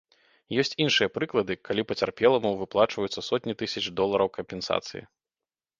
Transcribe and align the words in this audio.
Ёсць 0.61 0.75
іншыя 0.85 1.11
прыклады, 1.17 1.57
калі 1.69 1.81
пацярпеламу 1.91 2.55
выплачваюцца 2.63 3.27
сотні 3.29 3.53
тысяч 3.61 3.85
долараў 4.03 4.35
кампенсацыі. 4.41 5.03